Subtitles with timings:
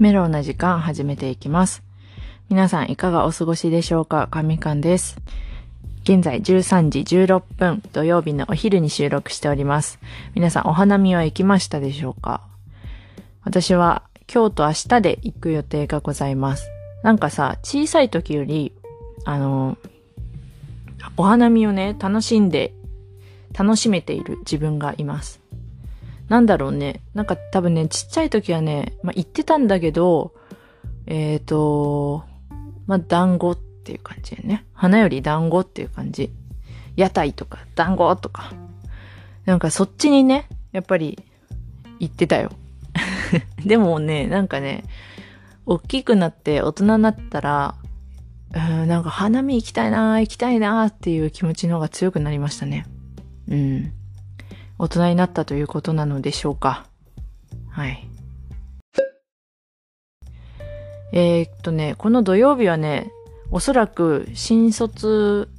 [0.00, 1.82] メロウな時間始めていきます。
[2.48, 4.28] 皆さんいかがお過ごしでしょうか？
[4.30, 5.18] 神官です。
[6.04, 9.98] 現在13時16分土曜日のお昼に収録しております。
[10.34, 12.40] 皆さんお花見は行きましたでしょうか？
[13.44, 16.70] 私は今日と明日で行く予定がございます。
[17.02, 18.72] なんかさ、小さい時より、
[19.26, 19.76] あの、
[21.18, 22.72] お花見をね、楽しんで、
[23.52, 25.39] 楽しめている自分がいます。
[26.30, 27.02] なんだろうね。
[27.12, 30.32] なんか多分ね、ちっちゃい時はね、まあ、言ってたんだけど、
[31.06, 32.24] えっ、ー、と、
[32.86, 34.64] まあ、団子っていう感じでね。
[34.72, 36.30] 花より団子っていう感じ。
[36.94, 38.52] 屋台とか、団子とか。
[39.44, 41.18] なんかそっちにね、やっぱり
[41.98, 42.52] 行ってたよ。
[43.66, 44.84] でもね、なんかね、
[45.66, 47.74] 大きくなって大人になったら、
[48.54, 52.86] うん、なんか花見行きたいな行きたいなっていう気持ちの方が強くなりましたね。
[53.48, 53.92] うん。
[54.80, 56.86] 大人になったということなのでしょうか。
[57.68, 58.08] はい。
[61.12, 63.12] えー、っとね、この土曜日はね、
[63.50, 65.50] おそらく新卒、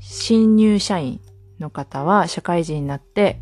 [0.00, 1.20] 新入社員
[1.58, 3.38] の方は社会人になって、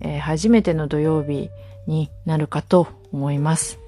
[0.00, 1.50] えー、初めての土曜日
[1.86, 3.78] になるかと思います。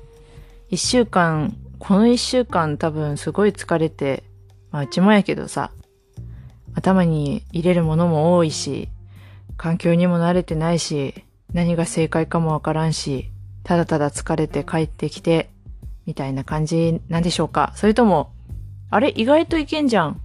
[0.68, 4.22] 一週間、この一週間多分すごい疲れて、
[4.70, 5.72] まあうちもやけどさ、
[6.76, 8.88] 頭に入れるものも多いし、
[9.60, 11.12] 環境にも慣れてないし、
[11.52, 13.30] 何が正解かもわからんし、
[13.62, 15.50] ただただ疲れて帰ってきて、
[16.06, 18.32] みたいな感じなんでしょうかそれとも、
[18.88, 19.12] あれ？
[19.14, 20.20] 意外といけんじゃん。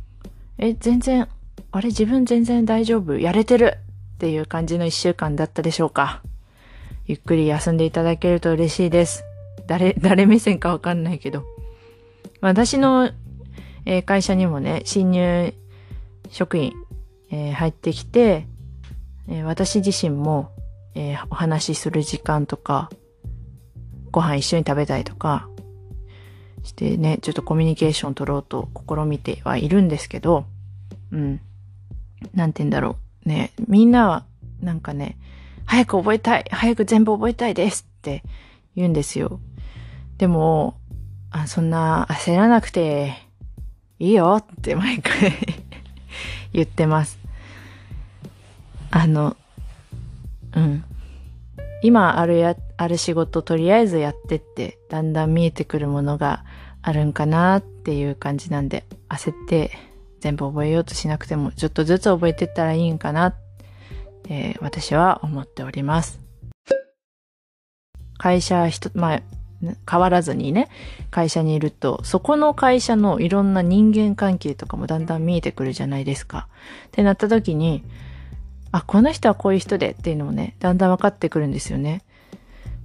[0.57, 1.27] え、全然、
[1.73, 1.87] あれ？
[1.87, 3.19] 自分全然大丈夫？
[3.19, 3.77] やれてる？
[4.15, 6.21] っていう感じの一週間だったでしょうか
[7.05, 9.25] ゆっくり休んでいただけると嬉しいです。
[9.67, 11.43] 誰、 誰目線かわかんないけど。
[12.39, 13.11] 私の、
[13.85, 15.53] えー、会社にもね、新入
[16.29, 16.71] 職員、
[17.31, 18.47] えー、入ってきて、
[19.27, 20.51] えー、私自身も、
[20.97, 22.89] えお話しする時間とか、
[24.11, 25.49] ご飯一緒に食べたいとか、
[26.63, 30.45] してね、ちょっとコミュニケーション取ろうと試みてはいるんですけど、
[31.11, 31.41] うん。
[32.33, 33.29] なんて言うんだろう。
[33.29, 34.25] ね、みんなは、
[34.61, 35.17] なんかね、
[35.65, 38.23] 早く覚えたい早く全部覚えたいですって
[38.75, 39.39] 言うんですよ。
[40.17, 40.77] でも、
[41.31, 43.17] あそんな焦らなくて
[43.99, 45.33] いいよって毎回
[46.53, 47.19] 言ってます。
[48.95, 49.35] あの、
[50.55, 50.85] うん。
[51.83, 56.45] 今あるや、ある仕事とりあえずやってって、だんだん見えてくるものが
[56.81, 59.71] あるんかなっていう感じなんで、焦って
[60.21, 63.35] 全部覚えようとしなくても、ちょっとずつ覚えてったらいいんかなっ
[64.23, 66.21] て、私は思っております。
[68.17, 69.21] 会社ひと、まあ、
[69.91, 70.69] 変わらずにね、
[71.11, 76.47] 会社にいると、そこの会社のいろんな人間関係とかもだんだん見えてくるじゃないですか。
[76.87, 77.83] ってなった時に、
[78.75, 82.03] あ、この人はこういう人でっていうのもね、だんだん分かってくるんですよね。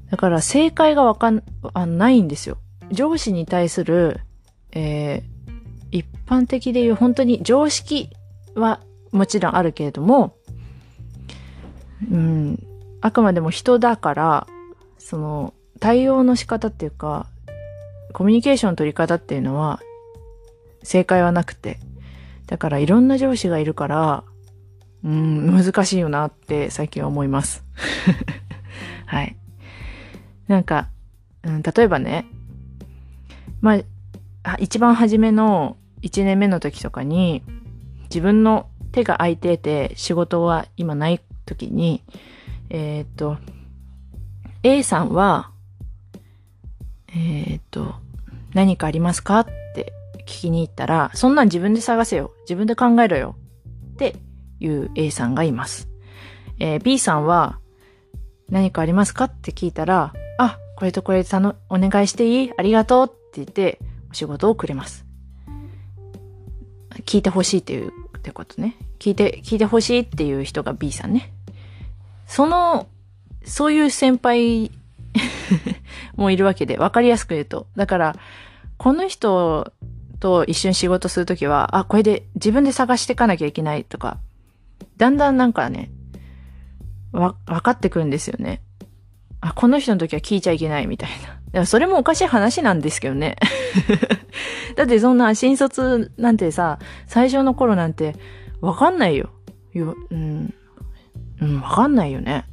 [0.09, 1.43] だから正解がわかん、
[1.75, 2.59] あないんですよ。
[2.93, 4.21] 上司に対する、
[4.71, 8.11] えー、一般的でいう本当に常識
[8.55, 8.79] は
[9.11, 10.37] もちろんあるけれども、
[12.09, 12.63] うん、
[13.01, 14.47] あくまでも人だから、
[14.97, 17.27] その、対応の仕方っていうか、
[18.13, 19.81] コミュニケーションの取り方っていうのは、
[20.85, 21.81] 正解はなくて。
[22.47, 24.23] だからいろんな上司がいるから、
[25.05, 27.65] うん、難しいよなって最近は思います。
[29.07, 29.37] はい。
[30.47, 30.89] なんか、
[31.43, 32.27] うん、例えばね、
[33.61, 33.79] ま
[34.43, 37.43] あ、一番初めの1年目の時とかに、
[38.05, 42.03] 自分の手が空いてて仕事は今ない時に、
[42.69, 43.39] えー、っと、
[44.63, 45.51] A さんは、
[47.09, 47.95] えー、っと、
[48.55, 52.33] 何かありますかって聞きに行ったら、そんなん自分で探せよ。
[52.43, 53.37] 自分で考えろよ。
[53.93, 54.17] って
[54.61, 55.89] いう A さんがいます。
[56.59, 57.59] えー、B さんは、
[58.49, 62.53] 何かありますかって聞いたら、あ、これとこれたの、お願いしていい？
[62.57, 63.79] ありがとうって言って、
[64.11, 65.07] お仕事をくれます。
[67.05, 68.77] 聞いてほしいっていう、ってことね。
[68.99, 71.33] 聞いて、聞いてほしいっていう人が B さんね。
[72.27, 72.89] その、
[73.45, 74.71] そういう先輩
[76.17, 77.67] もいるわけで、わかりやすく言うと。
[77.77, 78.17] だから、
[78.77, 79.73] この人
[80.19, 84.19] と一緒に仕事するときは、あ、これで自分で探していかなきゃいけないとか、
[84.97, 85.91] だんだんなんかね、
[87.13, 88.63] わ、分かってくるんですよね。
[89.41, 91.27] あ、この人の時は聞いちゃいけないみたいな。
[91.27, 93.37] だからそれもおかしい話なんですけどね。
[94.77, 98.17] だってそんな新卒なんてさ、最初の頃なんて
[98.61, 99.31] わかんないよ。
[99.73, 100.55] ようん。
[101.41, 102.45] うん、わかんないよね。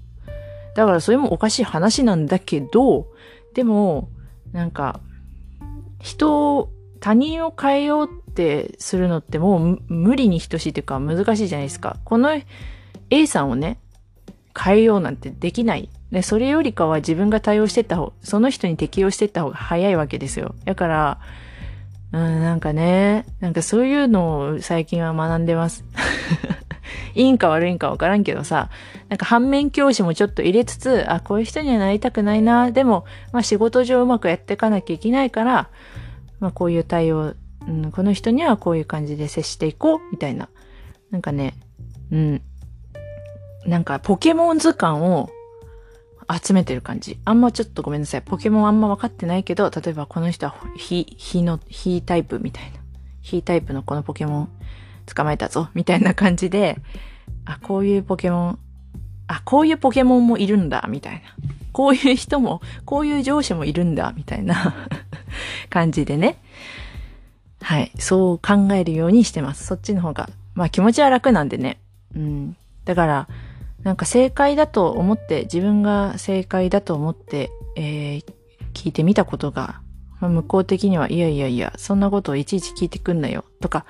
[0.75, 3.07] だからそれもおかしい話なんだけど、
[3.53, 4.09] でも、
[4.51, 5.01] なんか、
[5.99, 11.97] 人を、他人を変えようってするのってもう無理に等しいというか難しいじゃないですか。
[12.03, 12.39] この
[13.09, 13.79] A さんをね、
[14.57, 15.89] 変えようなんてできない。
[16.11, 20.53] で、それよりかは自分が対応してった方、その人に適応してった方が早いわけですよ。
[20.65, 21.19] だから、
[22.13, 25.83] うん、なんかね、なんかそういうのを最近は学んでます。
[27.15, 28.69] いいんか悪いんかわからんけどさ、
[29.09, 32.71] なんか反面教師もちょっと入れつつ、あ、こういう人にはなりたくないな。
[32.71, 35.69] でも、まあ仕事上うまくやっていかなきゃいけないから、
[36.39, 37.33] まあこういう対応、
[37.65, 40.49] うん、この人にはこういう感じで接していこう、みたいな。
[41.11, 41.53] なんかね、
[42.11, 42.41] うん。
[43.65, 45.29] なんかポケモン図鑑を
[46.29, 47.19] 集めてる感じ。
[47.25, 48.21] あんまちょっとごめんなさい。
[48.21, 52.79] ポケモンあんま分かってないけど、例えばこの人は火、火の、火タイプみたいな。
[53.21, 54.49] 火タイプのこのポケモン
[55.05, 56.77] 捕まえたぞ、みたいな感じで、
[57.45, 58.59] あ、こういうポケモン、
[59.27, 61.21] あ、こういうポケモンもいるんだ、みたいな。
[61.71, 64.75] こういう人も、こういう上司もいるんだ、みたいな
[65.69, 66.37] 感じでね。
[67.61, 67.91] はい。
[67.99, 69.65] そう考えるようにしてます。
[69.65, 70.29] そっちの方が。
[70.53, 71.79] まあ気持ちは楽なんでね。
[72.15, 72.57] うん。
[72.85, 73.27] だから、
[73.83, 78.25] なんか正解だと思って、自分が正解だと思って、えー、
[78.73, 79.81] 聞いてみたことが、
[80.19, 83.85] まあ、向こう的には、いやいやいや、そんなことをいちいち聞いてくんなよ、とか、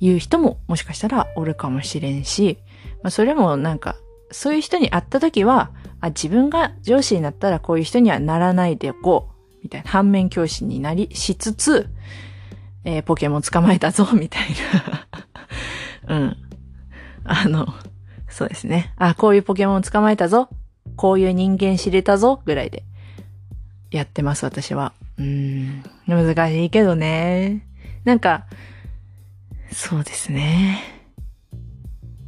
[0.00, 2.58] 言う人ももしかしたらおるかもしれんし、
[3.02, 3.96] まあ、それもなんか、
[4.30, 5.70] そういう人に会った時は、
[6.00, 11.88] あ、自分が上司になったらこういう人にはならないでおこう、みたいな反面教師になり、しつつ、
[12.84, 14.48] えー、ポケモン捕まえたぞ、みたい
[16.06, 16.14] な。
[16.16, 16.36] うん。
[17.24, 17.66] あの、
[18.28, 18.92] そうですね。
[18.96, 20.48] あ、こういうポケモン捕まえたぞ。
[20.96, 22.42] こういう人間知れたぞ。
[22.44, 22.84] ぐらいで。
[23.90, 24.92] やってます、私は。
[25.18, 25.84] うーん。
[26.06, 27.66] 難しいけどね。
[28.04, 28.46] なんか、
[29.72, 30.80] そうですね。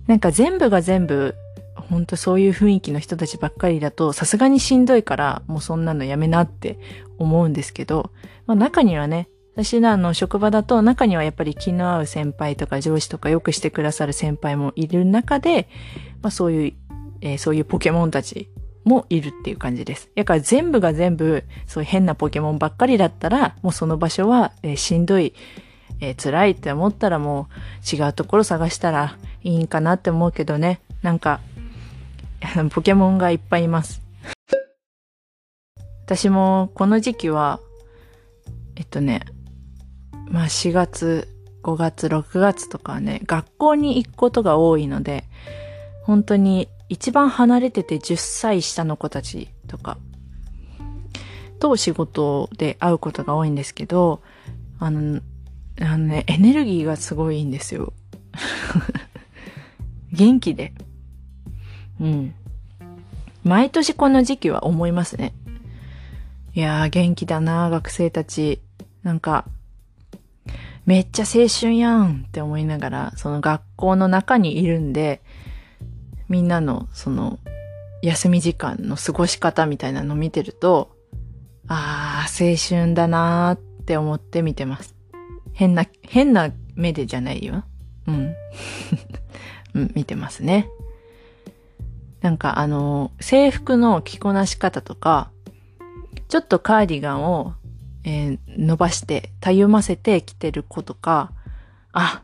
[0.06, 1.34] なんか全部が全部、
[1.74, 6.78] ほんとそういう雰囲気の人たちばっかりだと、さすがにしんどいから、もうそんなのやめなって
[7.18, 8.10] 思うんですけど、
[8.46, 15.66] まあ中にはね、私のあの職場だと中にはやっぱり気の合う先輩とか上司とかよくしてくださる先輩もいる中で、
[16.20, 16.72] まあそういう、
[17.22, 18.50] えー、そういうポケモンたち
[18.84, 20.10] もいるっていう感じです。
[20.14, 25.32] だから全部が全部そういう変なポケモンばっかりだったら、もうその場所は、えー、しんどい、
[26.00, 27.48] えー、辛いって思ったらも
[27.92, 30.80] う違うところ探したらいいんかなって思うけどね。
[31.00, 31.40] なんか、
[32.74, 34.02] ポケモンがいっぱいいます。
[36.04, 37.58] 私もこの時期は、
[38.76, 39.22] えっとね、
[40.30, 41.28] まあ4月、
[41.62, 45.24] 5月、6月とかはね、学校に行くことが多いので、
[46.04, 49.98] 本当に一番離れてて10歳下の子たちとか、
[51.58, 54.22] と仕事で会うことが多いんですけど、
[54.78, 55.20] あの、
[55.80, 57.92] あのね、エネルギーがすごいいいんですよ。
[60.12, 60.72] 元気で。
[62.00, 62.34] うん。
[63.44, 65.34] 毎年この時期は思いますね。
[66.54, 68.60] いやー元気だな学生たち。
[69.02, 69.46] なんか、
[70.86, 75.20] めっちゃ青春やんって思いながら、その学校の中にいるんで、
[76.28, 77.38] みんなのその
[78.02, 80.96] 休み時間の過ごし方みたいなの見てると、
[81.66, 84.94] ああ、青春だなーって思って見てます。
[85.52, 87.64] 変な、変な目でじゃないよ。
[88.06, 88.34] うん。
[89.74, 90.70] うん、見てますね。
[92.20, 95.30] なんかあの、制服の着こなし方とか、
[96.28, 97.54] ちょっとカーディガンを
[98.06, 101.32] えー、伸ばして、たゆませて着てる子とか、
[101.92, 102.22] あ、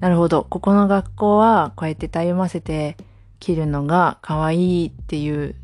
[0.00, 0.46] なるほど。
[0.48, 2.98] ここの学校はこうやってたゆませて
[3.40, 5.54] 着るのが可愛いっていう、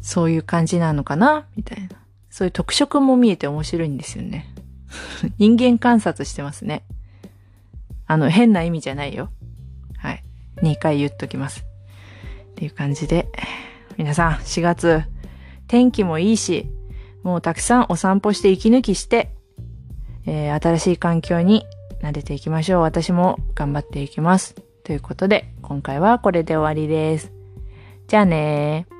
[0.00, 1.46] そういう感じなのかな？
[1.56, 1.90] みたいな。
[2.28, 4.52] そういう特色も見えて面白いんですよね。
[5.38, 6.82] 人間観察してますね。
[8.06, 9.30] あの、変な意味じゃないよ。
[9.98, 10.24] はい。
[10.56, 11.64] 2回言っときます。
[12.52, 13.28] っていう感じで、
[13.96, 15.04] 皆さん、4月、
[15.68, 16.68] 天気もいいし、
[17.22, 19.30] もうたくさんお散歩して息抜きして、
[20.26, 21.64] えー、新しい環境に
[22.02, 22.80] 慣れていきましょう。
[22.82, 24.54] 私も頑張っていきます。
[24.84, 27.32] ということで、今回はこれで終わりです。
[28.08, 28.99] じゃあねー。